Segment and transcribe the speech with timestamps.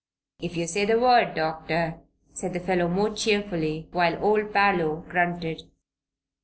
[0.39, 1.99] "If you say the word, Doctor,"
[2.33, 5.61] said the fellow, more cheerfully, while old Parloe grunted.